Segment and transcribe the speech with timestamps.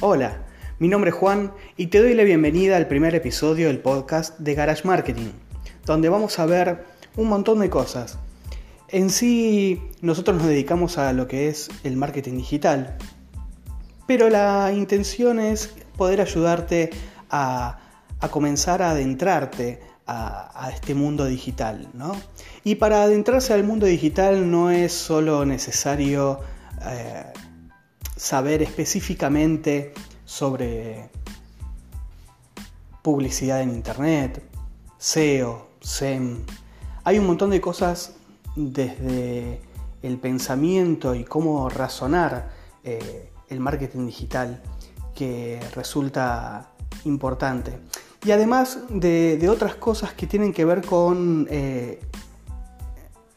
[0.00, 0.46] Hola,
[0.78, 4.54] mi nombre es Juan y te doy la bienvenida al primer episodio del podcast de
[4.54, 5.32] Garage Marketing,
[5.86, 6.84] donde vamos a ver
[7.16, 8.16] un montón de cosas.
[8.86, 12.96] En sí, nosotros nos dedicamos a lo que es el marketing digital,
[14.06, 16.90] pero la intención es poder ayudarte
[17.28, 17.80] a,
[18.30, 21.88] comenzar a adentrarte a, este mundo digital.
[21.92, 22.12] ¿no?
[22.62, 26.38] Y para adentrarse al mundo digital no es solo necesario
[26.86, 27.24] eh,
[28.18, 31.08] saber específicamente sobre
[33.00, 34.42] publicidad en Internet,
[34.98, 36.40] SEO, SEM.
[37.04, 38.16] Hay un montón de cosas
[38.56, 39.60] desde
[40.02, 42.50] el pensamiento y cómo razonar
[42.82, 44.62] eh, el marketing digital
[45.14, 46.72] que resulta
[47.04, 47.78] importante.
[48.24, 51.46] Y además de, otras cosas que tienen que ver con...
[51.50, 52.00] Eh,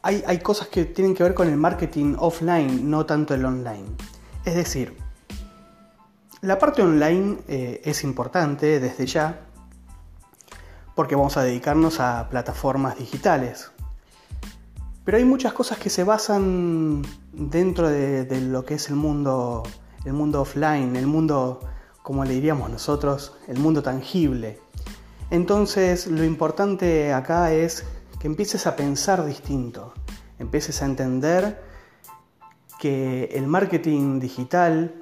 [0.02, 3.86] hay, hay cosas que tienen que ver con el marketing offline, no tanto el online.
[4.44, 4.96] Es decir,
[6.40, 9.40] la parte online eh, es importante desde ya
[10.94, 13.70] porque vamos a dedicarnos a plataformas digitales.
[15.04, 19.62] Pero hay muchas cosas que se basan dentro de, lo que es el mundo,
[20.04, 21.60] el mundo offline, el mundo,
[22.02, 24.60] como le diríamos nosotros, el mundo tangible.
[25.30, 27.84] Entonces lo importante acá es
[28.20, 29.94] que empieces a pensar distinto,
[30.38, 31.71] empieces a entender
[32.82, 34.92] que el marketing digital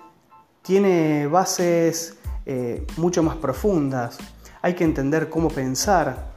[0.61, 4.19] tiene bases eh, mucho más profundas.
[4.61, 6.33] Hay que entender cómo pensar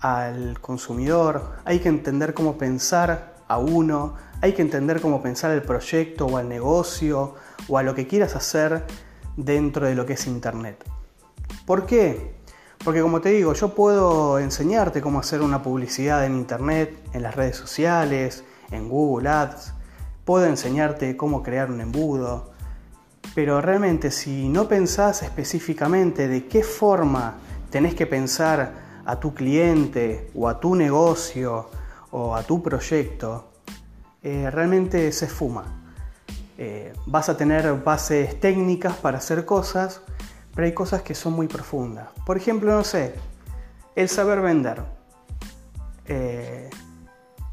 [0.00, 5.62] al consumidor, hay que entender cómo pensar a uno, hay que entender cómo pensar el
[5.62, 7.36] proyecto o al negocio
[7.68, 8.84] o a lo que quieras hacer
[9.34, 10.84] dentro de lo que es Internet.
[11.64, 12.34] ¿Por qué?
[12.84, 17.34] Porque como te digo, yo puedo enseñarte cómo hacer una publicidad en Internet, en las
[17.34, 19.72] redes sociales, en Google Ads,
[20.26, 22.50] puedo enseñarte cómo crear un embudo,
[23.34, 27.36] pero realmente si no pensás específicamente de qué forma
[27.70, 28.72] tenés que pensar
[29.06, 31.70] a tu cliente o a tu negocio
[32.10, 33.52] o a tu proyecto,
[34.22, 35.64] eh, realmente se fuma.
[36.58, 40.00] Eh, vas a tener bases técnicas para hacer cosas,
[40.56, 42.08] pero hay cosas que son muy profundas.
[42.24, 43.14] Por ejemplo, no sé,
[43.94, 44.82] el saber vender.
[46.06, 46.68] Eh,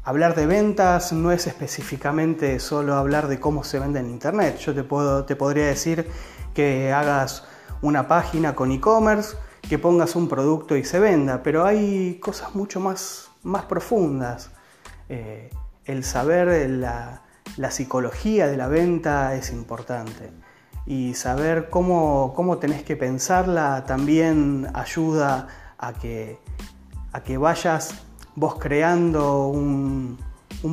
[0.06, 4.58] Hablar de ventas no es específicamente solo hablar de cómo se vende en Internet.
[4.58, 6.06] Yo te, puedo, te podría decir
[6.52, 7.44] que hagas
[7.80, 9.34] una página con e-commerce,
[9.66, 14.50] que pongas un producto y se venda, pero hay cosas mucho más, más profundas.
[15.08, 15.48] Eh,
[15.86, 17.22] el saber la,
[17.56, 20.32] la, psicología de la venta es importante
[20.84, 25.48] y saber cómo, cómo tenés que pensarla también ayuda
[25.78, 26.38] a que,
[27.12, 27.94] a que vayas
[28.36, 30.18] vos creando un,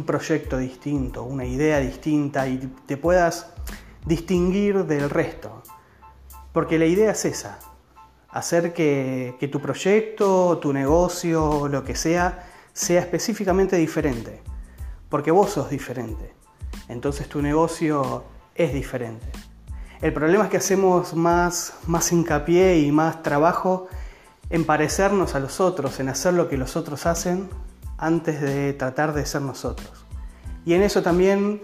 [0.06, 3.48] proyecto distinto, una idea distinta y te puedas
[4.06, 5.62] distinguir del resto.
[6.54, 7.60] Porque la idea es esa,
[8.30, 14.42] hacer que, que, tu proyecto, tu negocio, lo que sea, sea específicamente diferente.
[15.10, 16.34] Porque vos sos diferente.
[16.88, 18.24] Entonces tu negocio
[18.56, 19.28] es diferente.
[20.02, 23.88] El problema es que hacemos más, más hincapié y más trabajo
[24.52, 27.50] en parecernos a los otros, en hacer lo que los otros hacen
[27.98, 30.06] antes de tratar de ser nosotros.
[30.66, 31.64] Y en eso también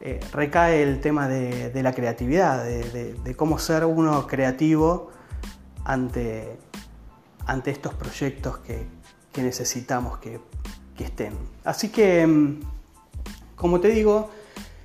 [0.00, 5.10] eh, recae el tema de, la creatividad, de, cómo ser uno creativo
[5.84, 6.58] ante,
[7.66, 8.88] estos proyectos que,
[9.40, 10.40] necesitamos que,
[10.98, 11.34] estén.
[11.62, 12.60] Así que, mm,
[13.54, 14.30] como te digo,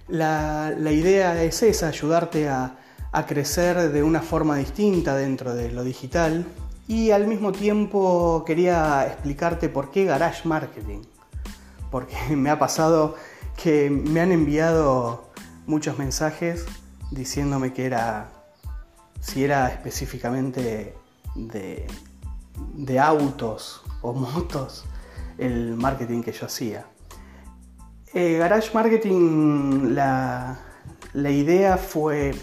[0.08, 2.76] la, idea es esa, ayudarte a
[3.28, 6.46] crecer de una forma distinta dentro de lo digital
[6.90, 11.04] y al mismo tiempo quería explicarte por qué Garage Marketing.
[11.92, 13.16] Porque me ha pasado
[13.56, 15.30] que me han enviado
[15.68, 16.66] muchos mensajes
[17.12, 18.32] diciéndome que era,
[19.22, 20.96] si era específicamente
[21.36, 24.84] de, autos o motos,
[25.38, 26.88] el marketing que yo hacía.
[28.16, 30.58] Eh, Garage Marketing, la,
[31.14, 32.34] la idea fue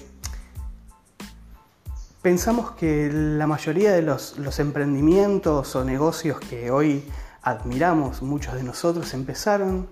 [2.27, 7.05] Pensamos que la mayoría de los, emprendimientos o negocios que hoy
[7.41, 9.89] admiramos, muchos de nosotros, empezaron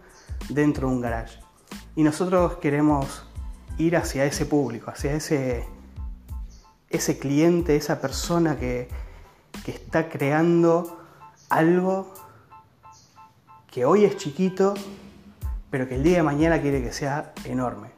[0.48, 1.38] dentro de un garage.
[1.94, 3.25] Y nosotros queremos
[3.78, 5.64] ir hacia ese público, hacia ese,
[6.90, 8.88] ese cliente, esa persona que,
[9.64, 10.98] que está creando
[11.50, 12.14] algo
[13.70, 14.75] que hoy es chiquito,
[15.70, 17.90] pero que el día de mañana quiere que sea enorme.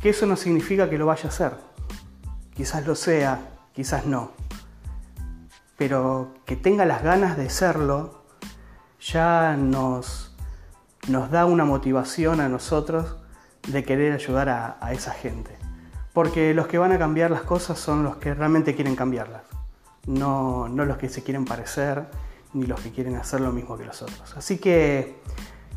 [0.00, 1.75] Que eso no significa que lo vaya a hacer
[2.56, 3.38] Quizás lo sea,
[3.74, 4.30] quizás no.
[5.76, 8.24] Pero que tenga las ganas de serlo
[9.00, 10.34] ya nos,
[11.08, 13.16] nos da una motivación a nosotros
[13.68, 15.56] de querer ayudar a, esa gente.
[16.12, 19.42] Porque los que van a cambiar las cosas son los que realmente quieren cambiarlas,
[20.06, 22.06] no, no los que se quieren parecer
[22.54, 24.34] ni los que quieren hacer lo mismo que los otros.
[24.34, 25.20] Así que,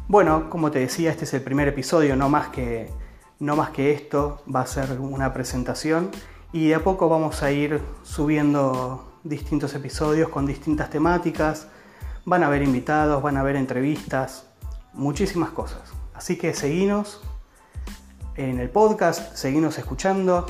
[0.07, 2.89] bueno, como te decía, este es el primer episodio, no más que,
[3.39, 6.09] no más que esto, va a ser una presentación
[6.51, 11.67] y de a poco vamos a ir subiendo distintos episodios con distintas temáticas,
[12.25, 14.45] van a haber invitados, van a haber entrevistas,
[14.93, 15.81] muchísimas cosas.
[16.13, 17.21] Así que seguinos
[18.35, 20.45] en el podcast, seguinos escuchando,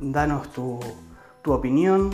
[0.00, 0.80] danos tu,
[1.46, 2.10] opinión.